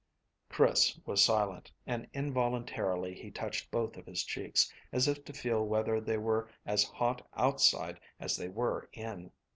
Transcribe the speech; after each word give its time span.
Chris 0.49 0.99
was 1.05 1.23
silent, 1.23 1.71
and 1.85 2.07
involuntarily 2.11 3.13
he 3.13 3.29
touched 3.29 3.69
both 3.69 3.97
of 3.97 4.07
his 4.07 4.23
cheeks, 4.23 4.73
as 4.91 5.07
if 5.07 5.23
to 5.23 5.31
feel 5.31 5.63
whether 5.63 6.01
they 6.01 6.17
were 6.17 6.49
as 6.65 6.83
hot 6.83 7.21
outside 7.35 7.99
as 8.19 8.35
they 8.35 8.49
were 8.49 8.89
in. 8.93 9.31